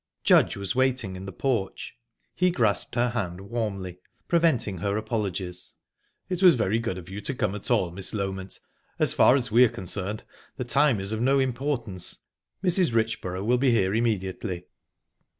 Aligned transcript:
Judge 0.23 0.57
was 0.57 0.73
waiting 0.73 1.15
in 1.15 1.27
the 1.27 1.31
porch. 1.31 1.95
He 2.33 2.49
grasped 2.49 2.95
her 2.95 3.09
hand 3.09 3.39
warmly, 3.41 3.99
preventing 4.27 4.79
her 4.79 4.97
apologies. 4.97 5.73
"It 6.27 6.41
was 6.41 6.55
very 6.55 6.79
good 6.79 6.97
of 6.97 7.07
you 7.07 7.21
to 7.21 7.35
come 7.35 7.53
at 7.53 7.69
all, 7.69 7.91
Miss 7.91 8.11
Loment. 8.11 8.59
As 8.97 9.13
far 9.13 9.35
as 9.35 9.51
we 9.51 9.63
are 9.63 9.69
concerned, 9.69 10.23
the 10.57 10.63
time 10.65 10.99
is 10.99 11.11
of 11.11 11.21
no 11.21 11.37
importance. 11.37 12.17
Mrs. 12.63 12.91
Richborough 12.91 13.43
will 13.45 13.59
be 13.59 13.69
here 13.69 13.93
immediately." 13.93 14.65